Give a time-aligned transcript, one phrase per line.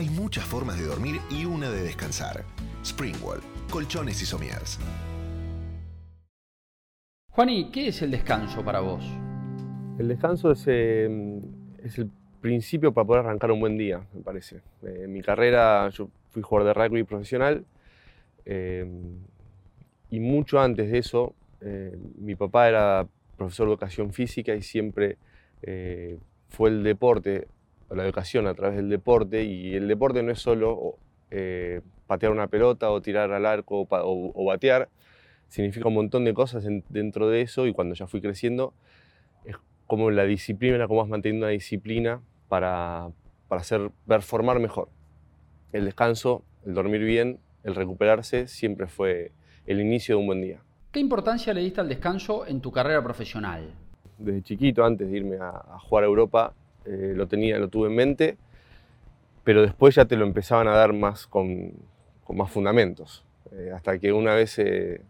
[0.00, 2.42] Hay muchas formas de dormir y una de descansar.
[2.82, 4.78] Springwall, colchones y somiers.
[7.28, 9.04] Juani, ¿qué es el descanso para vos?
[9.98, 11.42] El descanso es, eh,
[11.84, 12.10] es el
[12.40, 14.62] principio para poder arrancar un buen día, me parece.
[14.82, 17.66] Eh, en mi carrera yo fui jugador de rugby profesional
[18.46, 18.86] eh,
[20.08, 21.34] y mucho antes de eso
[22.16, 23.06] mi papá era
[23.36, 25.18] profesor de educación física y siempre
[26.48, 27.48] fue el deporte,
[27.90, 30.96] la educación a través del deporte y el deporte no es solo
[32.06, 34.88] patear una pelota o tirar al arco o, batear,
[35.48, 38.74] significa un montón de cosas dentro de eso y cuando ya fui creciendo
[39.44, 39.56] es
[39.86, 43.10] como la disciplina, cómo vas manteniendo una disciplina para,
[43.48, 44.88] para hacer performar mejor.
[45.72, 49.32] El descanso, el dormir bien, el recuperarse siempre fue
[49.66, 50.60] el inicio de un buen día.
[50.90, 53.70] ¿Qué importancia le diste al descanso en tu carrera profesional?
[54.18, 56.54] Desde chiquito, antes de irme a, jugar a Europa,
[56.86, 58.36] eh, lo tenía, lo tuve en mente,
[59.44, 61.72] pero después ya te lo empezaban a dar más con,
[62.28, 63.24] más fundamentos.
[63.52, 65.02] Eh, hasta que una vez, eh,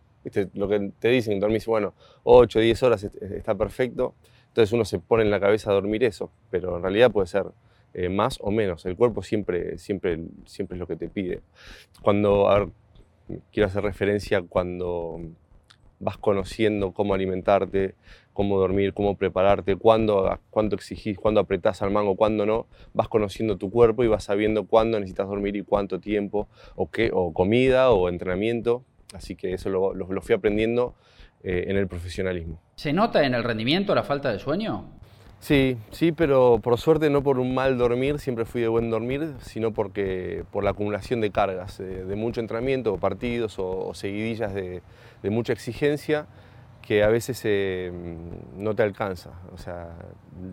[0.55, 1.95] lo que te dicen, dormís, bueno,
[2.25, 4.15] 8, 10 horas está perfecto,
[4.49, 7.47] entonces uno se pone en la cabeza a dormir eso, pero en realidad puede ser
[7.93, 8.87] eh, más o menos.
[8.87, 11.41] El cuerpo siempre, siempre, siempre es lo que te pide.
[12.03, 12.73] Cuando,
[13.53, 15.21] quiero hacer referencia cuando
[15.99, 17.95] vas conociendo cómo alimentarte,
[18.41, 23.59] cómo dormir, cómo prepararte, cuándo, cuánto exigís, cuándo apretás al mango, cuándo no, vas conociendo
[23.59, 27.91] tu cuerpo y vas sabiendo cuándo necesitas dormir y cuánto tiempo, o qué, o comida,
[27.91, 28.83] o entrenamiento.
[29.13, 30.95] Así que eso lo, lo fui aprendiendo
[31.45, 32.59] eh, en el profesionalismo.
[32.77, 34.87] ¿Se nota en el rendimiento la falta de sueño?
[35.39, 39.35] Sí, sí, pero por suerte no por un mal dormir, siempre fui de buen dormir,
[39.41, 44.81] sino porque por la acumulación de cargas, de, mucho entrenamiento, partidos o, seguidillas de,
[45.25, 46.27] mucha exigencia
[46.83, 47.93] que a veces eh,
[48.57, 49.31] no te alcanza.
[49.53, 49.97] O sea,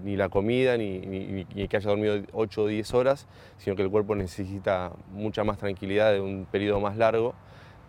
[0.03, 3.83] ni la comida, ni, ni, ni, que haya dormido 8 o 10 horas, sino que
[3.83, 7.33] el cuerpo necesita mucha más tranquilidad de un periodo más largo.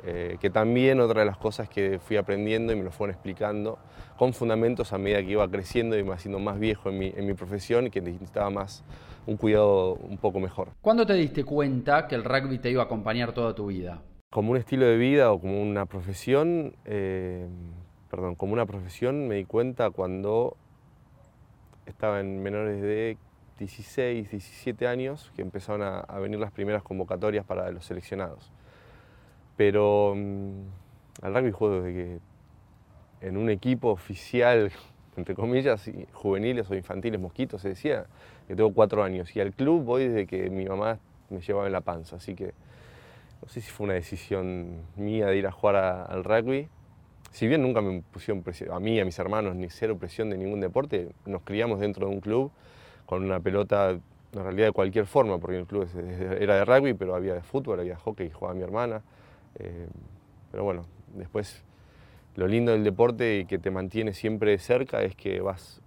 [0.05, 3.81] Eh, que también otra de las cosas que fui aprendiendo y me lo fueron explicando
[4.17, 7.27] con fundamentos a medida que iba creciendo y me haciendo más viejo en mi, en
[7.27, 8.85] mi profesión y que necesitaba más
[9.27, 10.69] un cuidado un poco mejor.
[10.81, 14.01] ¿Cuándo te diste cuenta que el rugby te iba a acompañar toda tu vida?
[14.31, 17.47] Como un estilo de vida o como una profesión, eh,
[18.11, 20.57] perdón, como una profesión me di cuenta cuando
[21.87, 23.17] estaba en menores de
[23.59, 28.51] 16, 17 años que empezaron a, venir las primeras convocatorias para los seleccionados.
[29.57, 30.61] Pero mm,
[31.23, 32.21] al rugby juego desde que
[33.27, 34.71] en un equipo oficial,
[35.17, 38.07] entre comillas, juveniles o infantiles, mosquitos, se decía,
[38.47, 39.35] que tengo cuatro años.
[39.35, 40.99] Y al club voy desde que mi mamá
[41.31, 42.17] me llevaba en la panza.
[42.17, 42.55] Así que
[43.43, 46.69] no sé si fue una decisión mía de ir a jugar al rugby.
[47.39, 50.59] Si bien nunca me pusieron a mí, a mis hermanos, ni cero presión de ningún
[50.59, 52.51] deporte, nos criamos dentro de un club
[53.07, 54.01] con una pelota en
[54.33, 55.89] realidad de cualquier forma, porque el club
[56.41, 59.03] era de rugby, pero había de fútbol, había hockey, jugaba mi hermana.
[59.55, 59.87] Eh,
[60.51, 60.85] pero bueno,
[61.15, 61.63] después
[62.35, 65.81] lo lindo del deporte y que te mantiene siempre cerca es que vas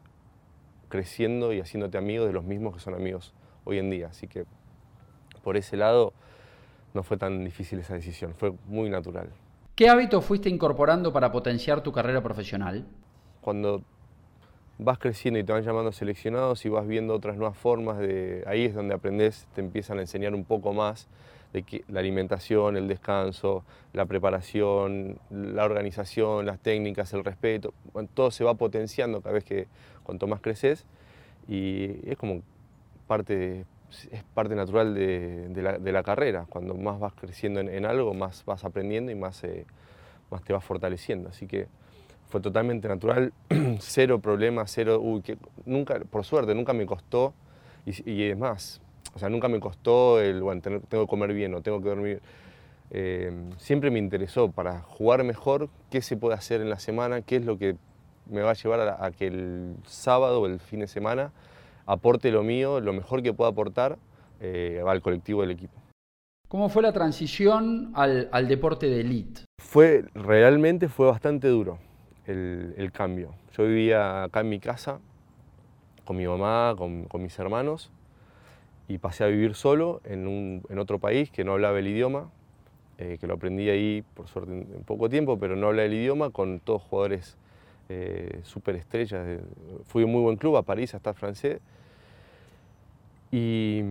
[0.87, 3.33] creciendo y haciéndote amigos de los mismos que son amigos
[3.65, 4.07] hoy en día.
[4.07, 4.45] Así que
[5.43, 6.13] por ese lado
[6.93, 9.27] no fue tan difícil esa decisión, fue muy natural.
[9.75, 12.85] ¿Qué hábitos fuiste incorporando para potenciar tu carrera profesional?
[13.39, 13.81] Cuando
[14.77, 18.65] vas creciendo y te van llamando seleccionados y vas viendo otras nuevas formas de ahí
[18.65, 21.07] es donde aprendes, te empiezan a enseñar un poco más
[21.53, 27.73] de la alimentación, el descanso, la preparación, la organización, las técnicas, el respeto,
[28.13, 29.67] todo se va potenciando cada vez que
[30.03, 30.85] cuanto más creces
[31.47, 32.41] y es como
[33.07, 33.65] parte,
[34.11, 36.45] es parte natural de, la, carrera.
[36.49, 39.65] Cuando más vas creciendo en, algo, más vas aprendiendo y más, eh,
[40.29, 41.29] más te vas fortaleciendo.
[41.29, 41.67] Así que
[42.27, 43.33] fue totalmente natural,
[43.79, 47.33] cero problemas, cero, uy, que nunca, por suerte, nunca me costó
[47.85, 48.81] y, y es más,
[49.13, 52.21] o sea, nunca me costó el, bueno, tengo que comer bien o tengo que dormir.
[52.91, 57.37] Eh, siempre me interesó para jugar mejor qué se puede hacer en la semana, qué
[57.37, 57.75] es lo que
[58.29, 61.31] me va a llevar a, que el sábado o el fin de semana
[61.85, 63.97] aporte lo mío, lo mejor que pueda aportar
[64.39, 65.73] eh, al colectivo del equipo.
[66.47, 69.41] ¿Cómo fue la transición al, deporte de elite?
[69.61, 71.79] Fue, realmente fue bastante duro
[72.25, 73.35] el, el, cambio.
[73.57, 74.99] Yo vivía acá en mi casa
[76.03, 77.89] con mi mamá, con, con mis hermanos,
[78.87, 82.29] y pasé a vivir solo en, un, en otro país que no hablaba el idioma,
[82.97, 86.29] eh, que lo aprendí ahí por suerte en, poco tiempo, pero no hablaba el idioma,
[86.29, 87.37] con todos jugadores
[87.91, 89.41] eh, súper estrellas.
[89.85, 91.59] Fui a un muy buen club, a París, hasta francés.
[93.31, 93.81] Y,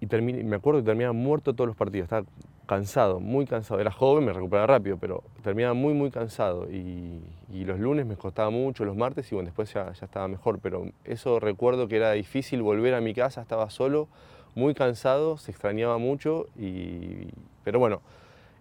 [0.00, 2.24] y me acuerdo que terminaba muerto todos los partidos, estaba
[2.66, 3.80] cansado, muy cansado.
[3.80, 6.70] Era joven, me recuperaba rápido, pero terminaba muy, muy cansado.
[6.70, 7.20] Y,
[7.52, 10.60] y los lunes me costaba mucho, los martes, y bueno, después ya, ya, estaba mejor.
[10.60, 14.08] Pero eso recuerdo que era difícil volver a mi casa, estaba solo,
[14.54, 17.28] muy cansado, se extrañaba mucho, y,
[17.64, 18.00] pero bueno,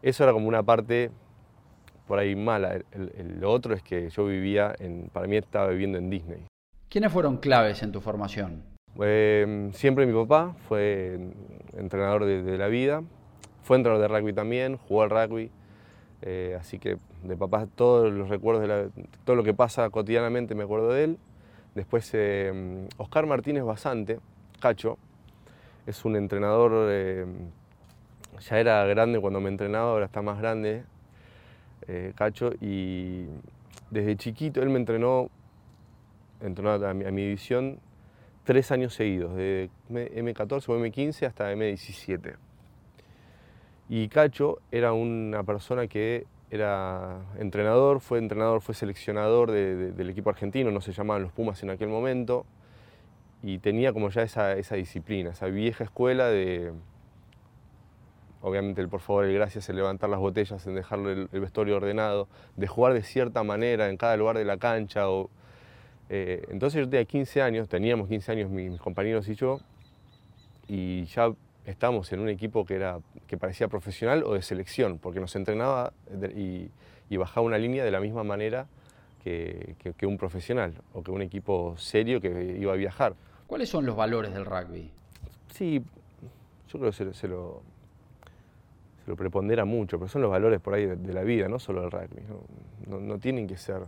[0.02, 1.12] eso era como una parte
[2.08, 2.80] por ahí mala.
[2.92, 6.46] El, lo otro es que yo vivía, en, para mí estaba viviendo en Disney.
[6.90, 8.64] ¿Quiénes fueron claves en tu formación?
[9.00, 11.20] Em, siempre mi papá fue
[11.76, 13.04] entrenador de, la vida,
[13.62, 15.52] fue entrenador de rugby también, jugó al rugby,
[16.22, 18.90] eh, así que de papá todos los recuerdos de
[19.24, 21.18] todo lo que pasa cotidianamente me acuerdo de él.
[21.76, 24.20] Después em, Oscar Martínez Basante,
[24.60, 24.98] Cacho,
[25.86, 27.52] es un entrenador, em,
[28.40, 30.84] ya era grande cuando me entrenaba, ahora está más grande,
[31.88, 33.26] eh, Cacho, y
[33.90, 35.30] desde chiquito él me entrenó,
[36.42, 37.80] entrenó a mi, a división
[38.44, 42.36] tres años seguidos, de M14 o M15 hasta M17.
[43.90, 50.72] Y Cacho era una persona que era entrenador, fue entrenador, fue seleccionador del equipo argentino,
[50.72, 52.46] no se llamaban los Pumas en aquel momento,
[53.44, 56.72] y tenía como ya esa, disciplina, esa vieja escuela de,
[58.42, 61.78] obviamente el por favor, el gracias en levantar las botellas, en dejarlo el, el, vestuario
[61.78, 65.30] ordenado, de jugar de cierta manera en cada lugar de la cancha, o
[66.10, 69.60] eh, entonces yo tenía 15 años, teníamos 15 años mis, compañeros y yo,
[70.68, 71.32] y ya
[71.66, 75.94] estábamos en un equipo que, era, que parecía profesional o de selección, porque nos entrenaba
[76.36, 76.70] y,
[77.18, 78.68] bajaba una línea de la misma manera
[79.24, 83.16] que, un profesional o que un equipo serio que iba a viajar.
[83.48, 84.90] ¿Cuáles son los valores del rugby?
[85.52, 85.84] Sí,
[86.70, 87.62] yo creo que se lo
[89.16, 92.22] prepondera mucho, pero son los valores por ahí de, la vida, no solo del rugby.
[92.88, 93.82] no tienen que ser,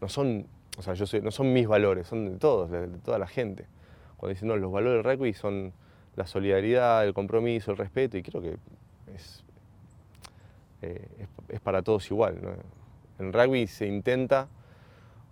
[0.00, 0.46] no son
[0.78, 3.66] o sea, yo no son mis valores, son de todos, de, toda la gente.
[4.16, 5.72] Cuando dicen, no, los valores del rugby son
[6.14, 8.56] la solidaridad, el compromiso, el respeto, y creo que
[9.12, 9.44] es,
[10.82, 12.38] eh, es, para todos igual.
[13.18, 14.46] En rugby se intenta,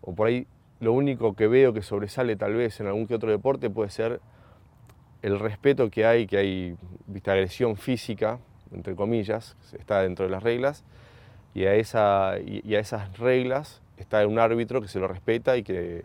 [0.01, 0.49] o por ahí
[0.81, 4.21] lo único que veo que sobresale tal vez en algún que otro deporte puede ser
[5.23, 6.77] el respeto que hay, que hay
[7.07, 8.41] vista agresión física,
[8.73, 10.85] entre comillas, está dentro de las reglas,
[11.55, 15.63] y a, esa, y a esas reglas está un árbitro que se lo respeta y
[15.63, 16.05] que,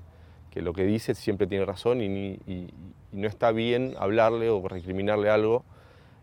[0.56, 2.70] lo que dice siempre tiene razón y,
[3.12, 5.66] no está bien hablarle o recriminarle algo.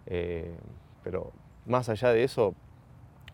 [0.06, 0.54] Eh,
[1.04, 1.32] pero
[1.66, 2.54] más allá de eso,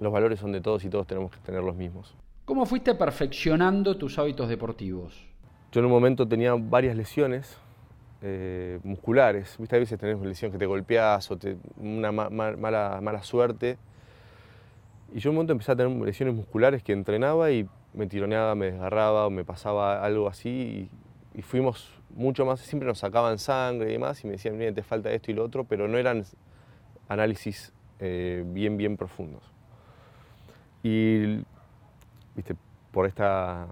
[0.00, 2.16] los valores son de todos y todos tenemos que tener los mismos.
[2.44, 5.24] ¿Cómo fuiste perfeccionando tus hábitos deportivos?
[5.70, 7.56] Yo en un momento tenía varias lesiones
[8.26, 9.54] eh, musculares.
[9.58, 9.76] ¿Viste?
[9.76, 13.76] A veces tenés una lesión que te golpeas o te, una mala, mala suerte.
[15.12, 18.72] Y yo un momento empecé a tener lesiones musculares que entrenaba y me tironeaba, me
[18.72, 20.90] desgarraba o me pasaba algo así
[21.34, 24.82] y, fuimos mucho más, siempre nos sacaban sangre y demás y me decían, mira, te
[24.82, 26.24] falta esto y lo otro, pero no eran
[27.08, 29.42] análisis eh, bien, bien profundos.
[30.82, 31.42] Y,
[32.34, 32.56] viste,
[32.90, 33.66] por esta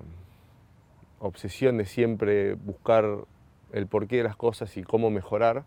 [1.21, 3.25] obsesión de siempre buscar
[3.73, 5.65] el porqué de las cosas y cómo mejorar,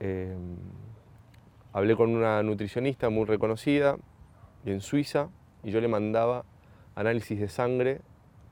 [0.00, 0.36] eh,
[1.72, 3.96] hablé con una nutricionista muy reconocida
[4.64, 5.28] en Suiza
[5.62, 6.44] y yo le mandaba
[6.94, 8.00] análisis de sangre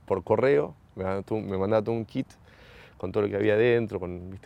[0.06, 2.26] por correo, me mandaba, todo un kit
[2.96, 4.38] con todo lo que había dentro, con,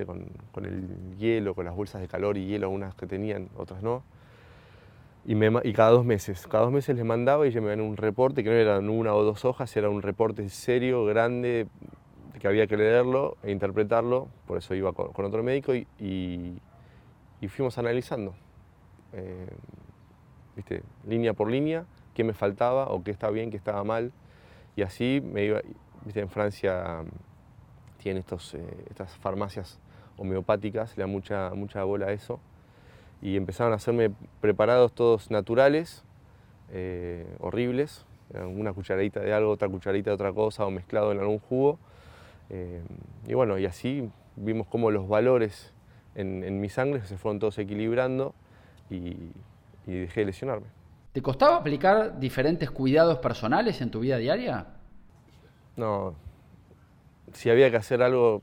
[0.64, 4.02] el hielo, con las bolsas de calor y hielo, unas que tenían, otras no.
[5.26, 5.36] Y,
[5.72, 8.50] cada dos meses, cada dos meses les mandaba y ellos me dan un reporte, que
[8.50, 11.68] no eran una o dos hojas, era un reporte serio, grande,
[12.40, 17.78] que había que leerlo e interpretarlo, por eso iba con, otro médico y, y, fuimos
[17.78, 18.34] analizando,
[19.12, 19.46] eh,
[20.56, 20.82] ¿viste?
[21.06, 21.84] línea por línea,
[22.14, 24.12] qué me faltaba o qué estaba bien, qué estaba mal.
[24.74, 25.60] Y así me iba,
[26.04, 26.20] ¿viste?
[26.20, 29.78] en Francia mm, tienen estos, eh, estas farmacias
[30.16, 32.40] homeopáticas, le da mucha, mucha bola a eso.
[33.20, 36.04] Y empezaron a hacerme preparados todos naturales,
[36.72, 41.40] eh, horribles, una cucharadita de algo, otra cucharadita de otra cosa o mezclado en algún
[41.40, 41.80] jugo.
[42.50, 42.82] Eh,
[43.26, 45.72] y bueno, y así vimos cómo los valores
[46.14, 48.34] en, mi sangre se fueron todos equilibrando
[48.90, 49.32] y
[49.86, 50.66] dejé de lesionarme.
[51.12, 54.66] ¿Te costaba aplicar diferentes cuidados personales en tu vida diaria?
[55.76, 56.14] No.
[57.32, 58.42] Si había que hacer algo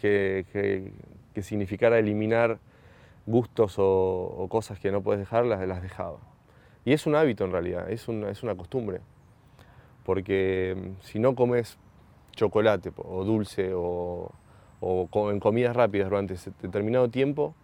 [0.00, 0.92] que,
[1.42, 2.58] significara eliminar
[3.24, 6.18] gustos o, cosas que no puedes dejar, las, las dejaba.
[6.84, 9.00] Y es un hábito en realidad, es una, es una costumbre.
[10.04, 11.78] Porque mm, si no comes
[12.40, 14.32] chocolate o dulce o,
[14.80, 17.54] o en comidas rápidas durante determinado tiempo,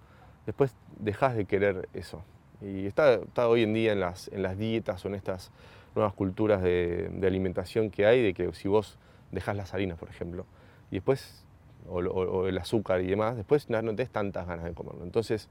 [0.45, 2.23] después dejas de querer eso.
[2.61, 5.51] Y está, hoy en día en las, en las dietas o en estas
[5.95, 8.99] nuevas culturas de, alimentación que hay, de que si vos
[9.33, 10.45] dejas las harinas, por ejemplo,
[10.91, 11.47] y después,
[11.89, 15.05] o, el azúcar y demás, después no, tenés tantas ganas de comerlo.
[15.05, 15.49] Entonces,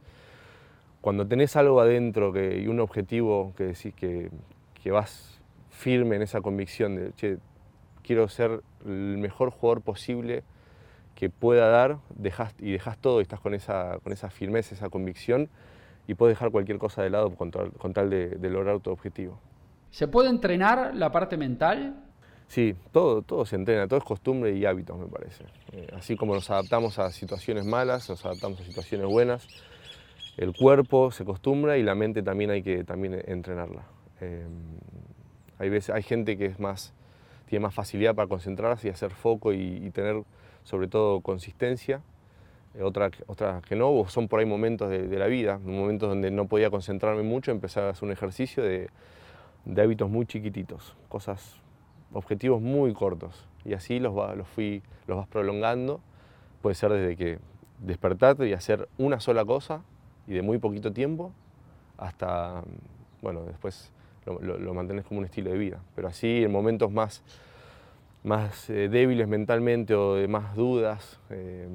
[1.01, 4.29] cuando tenés algo adentro que, y un objetivo que decís que,
[4.83, 5.39] que vas
[5.71, 7.37] firme en esa convicción de, che,
[8.05, 10.43] quiero ser el mejor jugador posible
[11.15, 14.89] que pueda dar dejas, y dejas todo y estás con esa, con esa firmeza, esa
[14.89, 15.49] convicción
[16.07, 19.39] y puedes dejar cualquier cosa de lado con, tal de, lograr tu objetivo.
[19.89, 22.03] ¿Se puede entrenar la parte mental?
[22.47, 25.45] Sí, todo, todo se entrena, todo es costumbre y hábitos, me parece.
[25.71, 29.47] Eh, así como nos adaptamos a situaciones malas, nos adaptamos a situaciones buenas,
[30.37, 33.83] el cuerpo se acostumbra y la mente también hay que también entrenarla.
[34.21, 34.45] Eh,
[35.57, 36.93] hay, veces, hay gente que es más,
[37.47, 40.23] tiene más facilidad para concentrarse y hacer foco y tener
[40.63, 42.01] sobre todo consistencia,
[42.75, 43.09] eh, otra
[43.61, 47.51] que no, son por ahí momentos de, la vida, momentos donde no podía concentrarme mucho,
[47.51, 48.89] empezar a hacer un ejercicio de,
[49.77, 51.61] hábitos muy chiquititos, cosas,
[52.11, 56.01] objetivos muy cortos, y así los, los, fui, los vas prolongando,
[56.61, 57.39] puede ser desde que
[57.79, 59.81] despertarte y hacer una sola cosa,
[60.27, 61.31] y de muy poquito tiempo,
[61.97, 62.61] hasta,
[63.21, 63.91] bueno, después
[64.25, 67.23] lo, lo, mantenés como un estilo de vida, pero así en momentos más
[68.25, 71.19] más eh, débiles mentalmente o de más dudas.
[71.29, 71.67] Eh,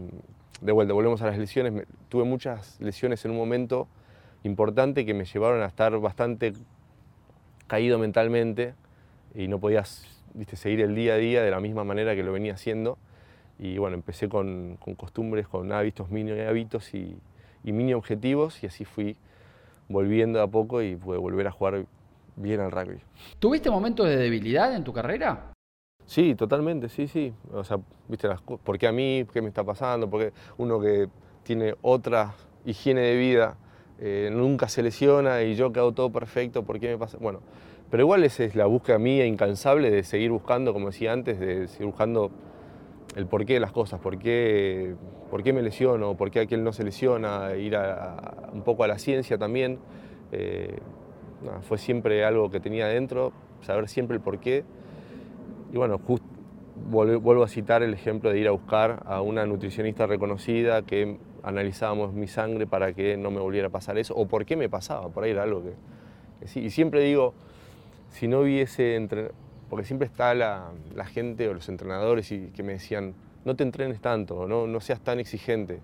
[0.60, 1.86] de vuelta, volvemos a las lesiones.
[2.08, 3.88] tuve muchas lesiones en un momento
[4.42, 6.52] importante que me llevaron a estar bastante
[7.66, 8.74] caído mentalmente
[9.34, 10.04] y no podías
[10.34, 12.98] viste, seguir el día a día de la misma manera que lo venía haciendo.
[13.58, 17.16] Y bueno, empecé con, costumbres, con hábitos, mini hábitos y,
[17.62, 19.16] y, mini objetivos y así fui
[19.88, 21.84] volviendo a poco y pude volver a jugar
[22.36, 22.98] bien al rugby.
[23.38, 25.52] ¿Tuviste momentos de debilidad en tu carrera?
[26.06, 27.32] Sí, totalmente, sí, sí.
[27.52, 29.26] O sea, viste, las, ¿por qué a mí?
[29.32, 30.10] ¿Qué me está pasando?
[30.10, 31.08] Porque uno que
[31.44, 32.34] tiene otra
[32.64, 33.56] higiene de vida
[33.98, 37.18] eh, nunca se lesiona y yo que hago todo perfecto, ¿por qué me pasa?
[37.20, 37.40] Bueno,
[37.90, 41.68] pero igual esa es la búsqueda mía incansable de seguir buscando, como decía antes, de
[41.68, 42.30] seguir buscando
[43.16, 44.94] el porqué de las cosas, por qué,
[45.30, 48.88] por qué me lesiono, por qué aquel no se lesiona, ir a, un poco a
[48.88, 49.78] la ciencia también.
[50.32, 50.78] Eh,
[51.62, 53.32] fue siempre algo que tenía adentro,
[53.62, 54.64] saber siempre el porqué
[55.72, 56.00] y bueno,
[56.90, 62.12] vuelvo a citar el ejemplo de ir a buscar a una nutricionista reconocida que analizábamos
[62.12, 65.08] mi sangre para que no me volviera a pasar eso, o por qué me pasaba,
[65.08, 66.60] por ahí era algo que.
[66.60, 67.34] Y siempre digo,
[68.10, 69.08] si no hubiese,
[69.68, 70.72] porque siempre está la,
[71.06, 75.00] gente o los entrenadores y, que me decían, no te entrenes tanto, no, no seas
[75.00, 75.80] tan exigente,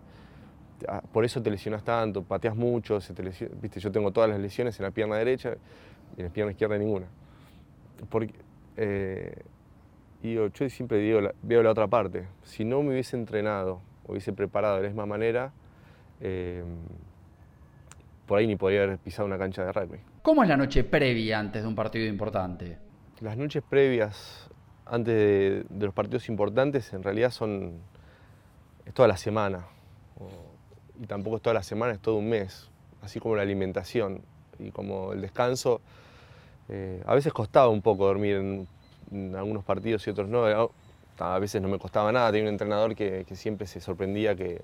[1.13, 4.79] por eso te lesionas tanto, pateas mucho, se te viste, yo tengo todas las lesiones
[4.79, 5.55] en la pierna derecha
[6.17, 7.07] y en la pierna izquierda ninguna.
[8.09, 8.35] Porque,
[8.77, 9.43] eh,
[10.23, 12.27] y yo siempre digo, veo la otra parte.
[12.43, 15.53] Si no me hubiese entrenado, hubiese preparado de la misma manera,
[16.21, 16.65] em,
[18.27, 19.99] por ahí ni podría haber pisado una cancha de rugby.
[20.23, 22.79] ¿Cómo es la noche previa antes de un partido importante?
[23.21, 24.51] Las noches previas
[24.85, 27.81] antes de, los partidos importantes en realidad son
[28.85, 29.67] es toda la semana.
[31.03, 32.69] Y tampoco es toda la semana, es todo un mes.
[33.03, 34.23] Así como la alimentación
[34.59, 35.81] y como el descanso.
[36.69, 38.69] Eh, a veces costaba un poco dormir en
[39.13, 40.45] en algunos partidos y otros no.
[41.19, 44.61] A veces no me costaba nada, tenía un entrenador que, siempre se sorprendía que,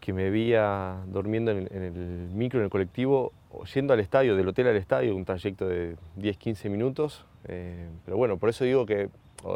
[0.00, 3.32] que me veía durmiendo en el, micro, en el colectivo,
[3.74, 7.24] yendo al estadio, del hotel al estadio, un trayecto de 10-15 minutos.
[7.46, 9.08] Eh, pero bueno, por eso digo que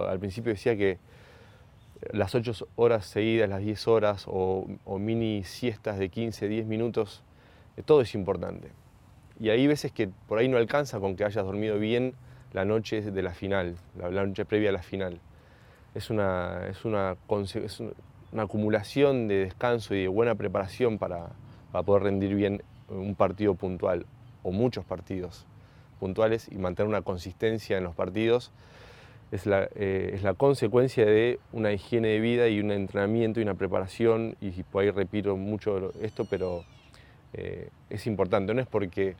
[0.08, 0.98] al principio decía que
[2.10, 4.66] las 8 horas seguidas, las 10 horas o,
[4.98, 7.22] mini siestas de 15, 10 minutos,
[7.76, 8.70] eh, todo es importante.
[9.38, 12.14] Y hay veces que por ahí no alcanza con que hayas dormido bien
[12.52, 15.20] la noche de la final, la, noche previa a la final.
[15.94, 17.16] Es una, es una,
[18.32, 21.30] una acumulación de descanso y de buena preparación para,
[21.84, 24.04] poder rendir bien un partido puntual
[24.42, 25.46] o muchos partidos
[25.98, 28.50] puntuales y mantener una consistencia en los partidos
[29.32, 33.42] es la, eh, es la, consecuencia de una higiene de vida y un entrenamiento y
[33.42, 36.64] una preparación, y por ahí repito mucho esto, pero
[37.32, 39.16] eh, es importante, no es porque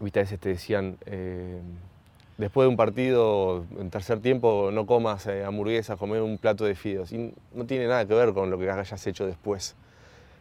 [0.00, 1.60] viste, a veces te decían, eh,
[2.36, 7.10] después de un partido, en tercer tiempo, no comas hamburguesas, comer un plato de fideos.
[7.10, 9.76] Y no tiene nada que ver con lo que hayas hecho después.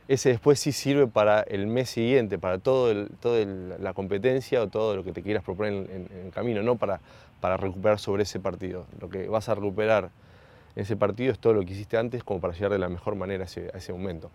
[0.07, 3.43] Ese después sí sirve para el mes siguiente, para toda todo
[3.79, 7.01] la competencia o todo lo que te quieras proponer en, el camino, no para,
[7.41, 8.85] para recuperar sobre ese partido.
[8.99, 10.09] Lo que vas a recuperar
[10.75, 13.15] en ese partido es todo lo que hiciste antes como para llegar de la mejor
[13.15, 14.29] manera a ese momento.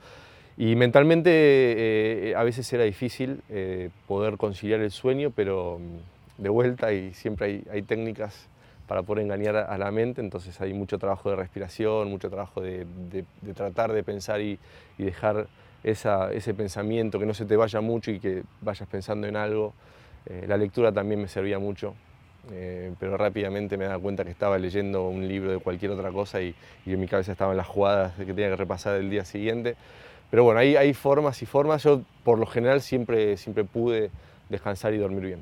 [0.56, 6.49] Y mentalmente eh, a veces era difícil eh, poder conciliar el sueño, pero mm, de
[6.49, 8.49] vuelta y siempre hay, técnicas
[8.87, 12.85] para poder engañar a la mente, entonces hay mucho trabajo de respiración, mucho trabajo de,
[13.54, 14.59] tratar de pensar y,
[14.99, 15.47] dejar
[15.82, 19.73] ese pensamiento, que no se te vaya mucho y que vayas pensando en algo.
[20.26, 21.94] Eh, la lectura también me servía mucho,
[22.49, 26.54] pero rápidamente me daba cuenta que estaba leyendo un libro de cualquier otra cosa y,
[26.84, 29.76] y en mi cabeza estaban las jugadas que tenía que repasar el día siguiente.
[30.30, 31.82] Pero bueno, hay, hay formas y formas.
[31.84, 34.11] Yo por lo general siempre, siempre pude
[34.49, 35.40] descansar y dormir bien.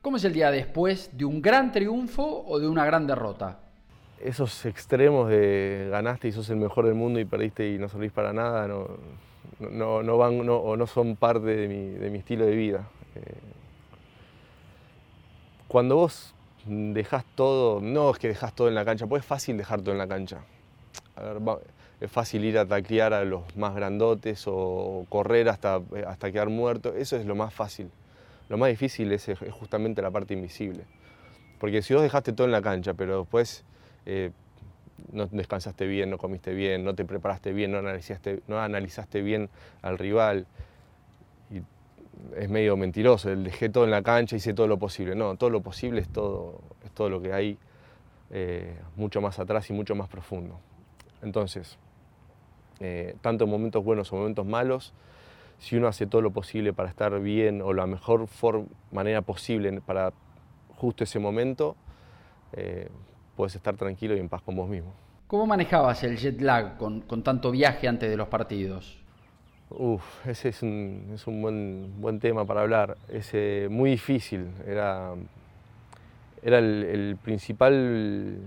[0.00, 3.58] ¿Cómo es el día después de un gran triunfo o de una gran derrota?
[4.22, 8.12] esos extremos de ganaste y sos el mejor del mundo y perdiste y no servís
[8.12, 8.88] para nada, no,
[9.58, 12.88] no, no van o no son parte de mi, de mi estilo de vida.
[13.16, 13.20] Eh,
[15.72, 16.34] cuando vos
[16.66, 19.92] dejás todo, no es que dejás todo en la cancha, pues es fácil dejar todo
[19.92, 20.44] en la cancha.
[21.98, 26.94] es fácil ir a taclear a los más grandotes o correr hasta, hasta quedar muerto,
[26.94, 27.90] eso es lo más fácil.
[28.50, 30.84] Lo más difícil es, justamente la parte invisible.
[31.58, 33.64] Porque si vos dejaste todo en la cancha, pero después
[34.04, 34.30] eh,
[35.10, 39.48] no descansaste bien, no comiste bien, no te preparaste bien, no analizaste, no analizaste bien
[39.80, 40.46] al rival,
[42.36, 45.14] es medio mentiroso, el dejé todo en la cancha, hice todo lo posible.
[45.14, 47.58] No, todo lo posible es todo, es todo lo que hay
[48.30, 50.58] eh, mucho más atrás y mucho más profundo.
[51.22, 51.78] Entonces,
[52.80, 54.92] eh, tanto en momentos buenos o momentos malos,
[55.58, 58.26] si uno hace todo lo posible para estar bien o la mejor
[58.90, 60.12] manera posible para
[60.76, 61.76] justo ese momento,
[62.52, 62.88] eh,
[63.36, 64.92] puedes estar tranquilo y en paz con vos mismo.
[65.28, 69.01] ¿Cómo manejabas el jet lag con, tanto viaje antes de los partidos?
[69.78, 72.96] Uf, ese es un, es un buen, buen, tema para hablar.
[73.08, 73.32] Es
[73.70, 74.48] muy difícil.
[74.66, 75.14] Era,
[76.42, 78.38] era el, principal,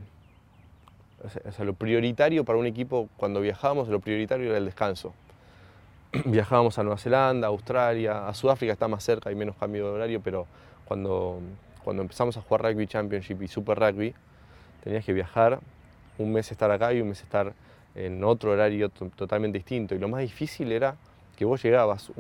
[1.24, 5.14] o sea, lo prioritario para un equipo cuando viajábamos, lo prioritario era el descanso.
[6.26, 9.92] Viajábamos a Nueva Zelanda, a Australia, a Sudáfrica está más cerca, hay menos cambio de
[9.92, 10.48] horario, pero
[10.86, 11.42] cuando
[11.86, 14.16] cuando empezamos a jugar Rugby Championship y Super Rugby,
[14.84, 15.60] tenías que viajar,
[16.18, 17.54] un mes estar acá y un mes estar
[17.94, 19.94] en otro horario totalmente distinto.
[19.94, 20.96] Y lo más difícil era
[21.36, 22.12] que vos llegabas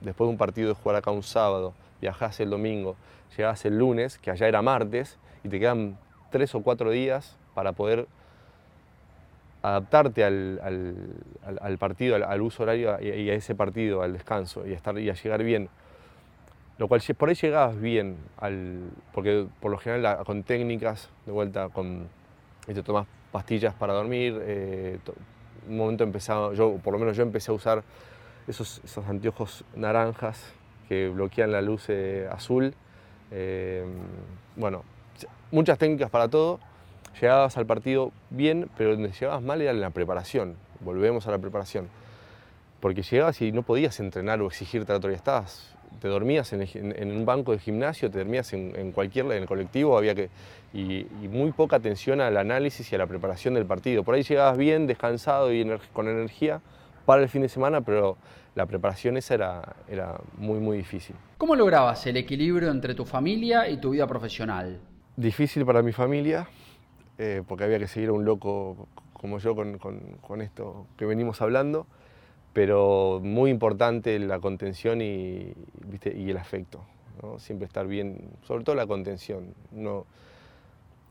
[0.00, 2.96] después de un partido de jugar acá un sábado, viajás el domingo,
[3.36, 5.96] llegabas el lunes, que allá era martes, y te quedan
[6.30, 8.06] tres o cuatro días para poder
[9.62, 15.10] adaptarte al, partido, al, uso horario y a ese partido, al descanso y estar, y
[15.10, 15.68] a llegar bien.
[16.78, 21.68] Lo cual por ahí llegabas bien, al, porque por lo general con técnicas, de vuelta,
[21.68, 22.08] con,
[22.64, 24.98] te tomas pastillas para dormir, eh,
[25.68, 27.82] un momento empezaba, yo, por lo menos yo empecé a usar
[28.50, 30.52] esos, esos anteojos naranjas
[30.88, 32.74] que bloquean la luz eh, azul.
[33.30, 33.84] Eh,
[34.56, 34.82] bueno,
[35.50, 36.60] muchas técnicas para todo.
[37.20, 40.56] Llegabas al partido bien, pero donde llegabas mal era en la preparación.
[40.80, 41.88] Volvemos a la preparación.
[42.80, 45.14] Porque llegabas y no podías entrenar o exigirte a la.
[45.14, 49.98] Estabas te dormías en, un banco de gimnasio, te dormías en, cualquier, en el colectivo,
[49.98, 50.30] había que,
[50.72, 54.04] y, muy poca atención al análisis y a la preparación del partido.
[54.04, 56.60] Por ahí llegabas bien, descansado y con energía
[57.04, 58.16] para el fin de semana, pero
[58.54, 61.16] la preparación esa era, era muy, muy difícil.
[61.38, 64.80] ¿Cómo lograbas el equilibrio entre tu familia y tu vida profesional?
[65.16, 66.48] Difícil para mi familia,
[67.18, 71.42] eh, porque había que seguir a un loco como yo con, con esto que venimos
[71.42, 71.86] hablando
[72.52, 75.52] pero muy importante la contención y,
[76.04, 76.84] y el afecto.
[77.38, 79.54] Siempre estar bien, sobre todo la contención.
[79.72, 80.06] No,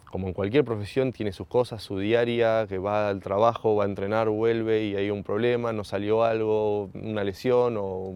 [0.10, 3.88] como en cualquier profesión, tiene sus cosas, su diaria, que va al trabajo, va a
[3.88, 8.16] entrenar, vuelve y hay un problema, no salió algo, una lesión o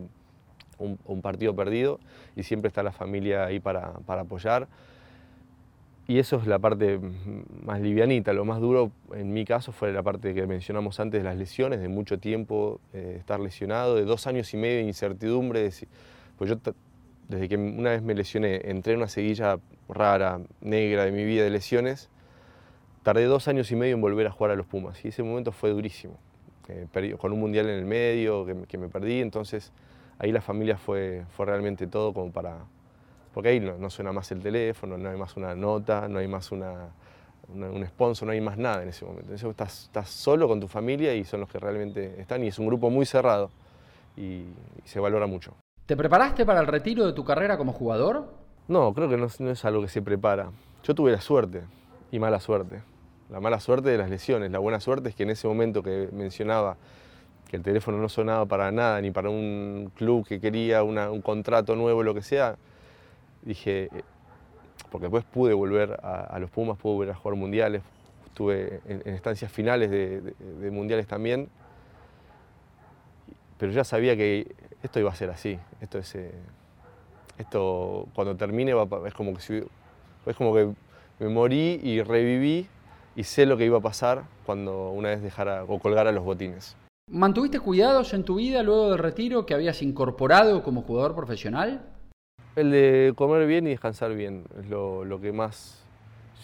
[0.79, 1.99] un, partido perdido,
[2.35, 4.67] y siempre está la familia ahí para, para apoyar.
[6.05, 6.99] Y eso es la parte
[7.63, 8.33] más livianita.
[8.33, 11.79] Lo más duro en mi caso fue la parte que mencionamos antes de las lesiones,
[11.79, 15.69] de mucho tiempo eh, estar lesionado, de dos años y medio de incertidumbre.
[16.37, 16.57] pues yo
[17.27, 19.59] desde que una vez me lesioné, entré en una seguilla
[19.89, 22.09] rara, negra de mi vida de lesiones,
[23.03, 25.51] tardé dos años y medio en volver a jugar a los Pumas y ese momento
[25.51, 26.17] fue durísimo.
[26.69, 29.73] Eh, con un mundial en el medio que, que me perdí, entonces
[30.19, 32.59] ahí la familia fue, fue realmente todo como para,
[33.33, 36.51] porque ahí no, suena más el teléfono, no hay más una nota, no hay más
[36.51, 36.89] una,
[37.49, 39.33] un sponsor, no hay más nada en ese momento.
[39.33, 42.59] Entonces estás, estás, solo con tu familia y son los que realmente están y es
[42.59, 43.49] un grupo muy cerrado
[44.15, 44.45] y,
[44.85, 45.53] se valora mucho.
[45.85, 48.27] ¿Te preparaste para el retiro de tu carrera como jugador?
[48.69, 50.49] No, creo que no, es algo que se prepara.
[50.83, 51.63] Yo tuve la suerte
[52.09, 52.81] y mala suerte.
[53.29, 56.07] La mala suerte de las lesiones, la buena suerte es que en ese momento que
[56.13, 56.77] mencionaba
[57.49, 61.75] que el teléfono no sonaba para nada, ni para un club que quería un contrato
[61.75, 62.55] nuevo, lo que sea,
[63.41, 64.03] dije, eh,
[64.89, 67.81] porque después pude volver a, los Pumas, pude volver a jugar mundiales,
[68.27, 71.49] estuve en, estancias finales de, mundiales también,
[73.63, 76.33] pero ya sabía que esto iba a ser así, esto es, eh,
[77.37, 78.73] esto cuando termine
[79.05, 79.63] es como que
[80.25, 80.73] es como que
[81.17, 82.67] me morí y reviví
[83.15, 86.75] y sé lo que iba a pasar cuando una vez dejara o colgara los botines.
[87.09, 91.85] ¿Mantuviste cuidados en tu vida luego del retiro que habías incorporado como jugador profesional?
[92.57, 95.85] El de comer bien y descansar bien es lo, que más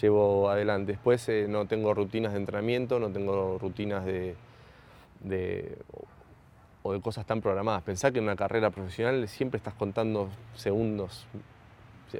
[0.01, 0.93] llevo adelante.
[0.93, 4.37] Después eh, no tengo rutinas de entrenamiento, no tengo rutinas de,
[6.83, 7.83] o de cosas tan programadas.
[7.83, 11.27] Pensá que en una carrera profesional siempre estás contando segundos,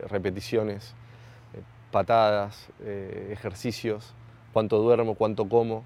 [0.10, 0.94] repeticiones,
[1.54, 4.14] eh, patadas, eh, ejercicios.
[4.52, 5.84] cuánto duermo, cuánto como,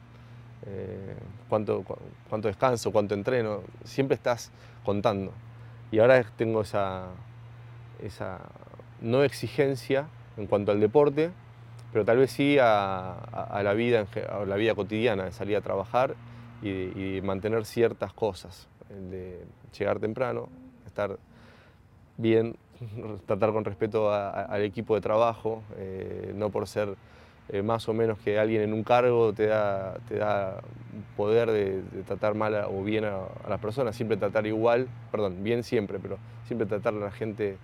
[0.65, 1.15] eh,
[1.49, 1.83] cuánto,
[2.29, 3.62] cuánto descanso, cuánto entreno.
[3.83, 4.51] Siempre estás
[4.86, 5.33] contando.
[5.91, 7.09] Y ahora tengo esa,
[8.01, 8.39] esa
[9.01, 10.07] no exigencia
[10.38, 11.31] en cuanto al deporte,
[11.91, 16.15] pero tal vez sí a, la, vida, a la vida cotidiana, de salir a trabajar
[16.63, 19.43] y, mantener ciertas cosas, de
[19.78, 20.49] llegar temprano,
[20.86, 21.17] estar
[22.17, 22.56] bien,
[23.26, 26.95] tratar con respeto al equipo de trabajo, eh, no por ser
[27.49, 30.62] eh, más o menos que alguien en un cargo te da, te da
[31.17, 35.99] poder de, tratar mal o bien a, las personas, siempre tratar igual, perdón, bien siempre,
[35.99, 37.58] pero siempre tratar a la gente,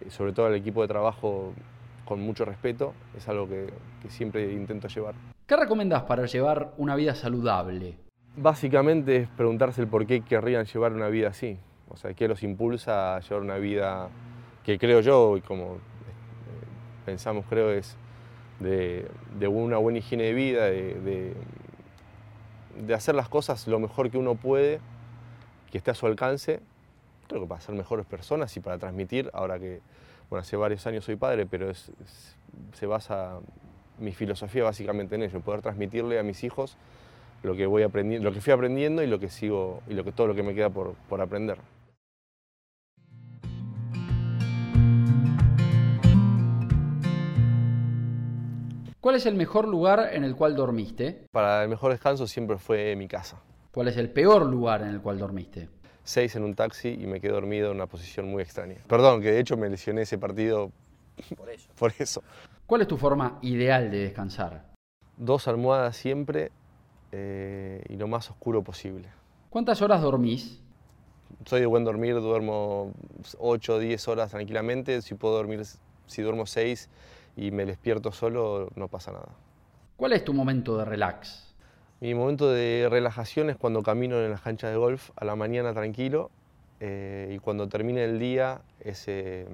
[0.00, 1.52] eh, sobre todo al equipo de trabajo,
[2.04, 3.68] con mucho respeto, es algo que,
[4.02, 5.14] que siempre intento llevar.
[5.46, 8.09] ¿Qué recomendás para llevar una vida saludable?
[8.36, 12.42] Básicamente es preguntarse el por qué querrían llevar una vida así, o sea, qué los
[12.44, 14.08] impulsa a llevar una vida
[14.64, 15.78] que creo yo, y como eh,
[17.04, 17.96] pensamos creo es
[18.60, 19.10] de,
[19.48, 21.34] una buena higiene de vida, de,
[22.94, 24.80] hacer las cosas lo mejor que uno puede,
[25.72, 26.60] que esté a su alcance,
[27.26, 29.80] creo que para ser mejores personas y para transmitir, ahora que,
[30.28, 33.40] bueno, hace varios años soy padre, pero se basa
[33.98, 36.76] mi filosofía básicamente en ello, poder transmitirle a mis hijos
[37.42, 40.12] lo que voy aprendiendo, lo que fui aprendiendo y lo que sigo y lo que
[40.12, 41.58] todo lo que me queda por, por aprender.
[49.00, 51.24] ¿Cuál es el mejor lugar en el cual dormiste?
[51.32, 53.40] Para el mejor descanso siempre fue mi casa.
[53.72, 55.70] ¿Cuál es el peor lugar en el cual dormiste?
[56.04, 58.76] Seis en un taxi y me quedé dormido en una posición muy extraña.
[58.86, 60.70] Perdón, que de hecho me lesioné ese partido
[61.36, 61.70] por eso.
[61.78, 62.22] por eso.
[62.66, 64.66] ¿Cuál es tu forma ideal de descansar?
[65.16, 66.50] Dos almohadas siempre
[67.12, 69.08] eh, y lo más oscuro posible.
[69.50, 70.60] ¿Cuántas horas dormís?
[71.44, 72.92] Soy de buen dormir, duermo
[73.38, 75.02] 8 o 10 horas tranquilamente.
[75.02, 75.62] Si puedo dormir,
[76.06, 76.88] si duermo 6
[77.36, 79.28] y me despierto solo, no pasa nada.
[79.96, 81.54] ¿Cuál es tu momento de relax?
[82.00, 85.74] Mi momento de relajación es cuando camino en las canchas de golf a la mañana
[85.74, 86.30] tranquilo
[86.80, 89.46] eh, y cuando termine el día ese,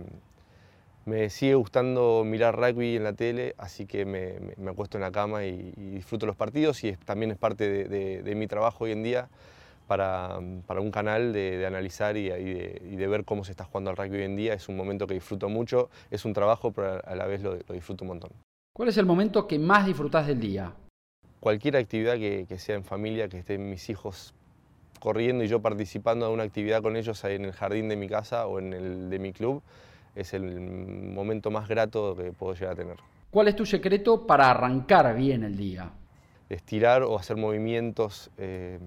[1.06, 5.12] me sigue gustando mirar rugby en la tele, así que me, me, acuesto en la
[5.12, 9.02] cama y, disfruto los partidos y también es parte de, de mi trabajo hoy en
[9.02, 9.28] día
[9.86, 13.52] para, para un canal de, de analizar y, y, de, y, de, ver cómo se
[13.52, 14.54] está jugando al rugby hoy en día.
[14.54, 17.74] Es un momento que disfruto mucho, es un trabajo, pero a la vez lo, lo
[17.74, 18.30] disfruto un montón.
[18.74, 20.72] ¿Cuál es el momento que más disfrutas del día?
[21.40, 24.34] Cualquier actividad que, que, sea en familia, que estén mis hijos
[25.00, 28.46] corriendo y yo participando de una actividad con ellos en el jardín de mi casa
[28.46, 29.62] o en el de mi club,
[30.16, 32.96] es el momento más grato que puedo llegar a tener.
[33.30, 35.90] ¿Cuál es tu secreto para arrancar bien el día?
[36.48, 38.78] Estirar o hacer movimientos eh,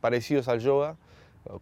[0.00, 0.96] parecidos al yoga,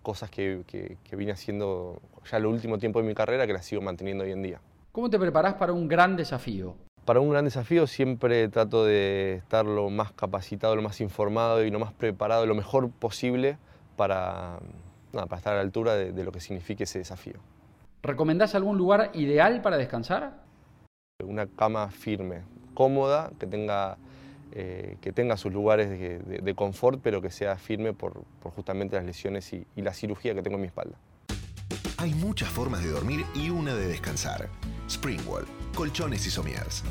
[0.02, 0.64] cosas que,
[1.12, 4.42] vine haciendo ya el último tiempo de mi carrera que las sigo manteniendo hoy en
[4.42, 4.60] día.
[4.90, 6.74] ¿Cómo te preparas para un gran desafío?
[7.04, 11.70] Para un gran desafío siempre trato de estar lo más capacitado, lo más informado y
[11.70, 13.58] lo más preparado, lo mejor posible
[13.96, 14.58] para,
[15.12, 17.34] para estar a la altura de, de lo que signifique ese desafío.
[18.02, 20.42] ¿Recomendás algún lugar ideal para descansar?
[21.24, 22.42] Una cama firme,
[22.74, 23.96] cómoda, que tenga
[24.54, 29.50] eh, que tenga sus lugares de, confort, pero que sea firme por, justamente las lesiones
[29.52, 30.96] y, y la cirugía que tengo en mi espalda.
[31.96, 34.48] Hay muchas formas de dormir y una de descansar.
[34.88, 36.84] Springwall, colchones y sommiers.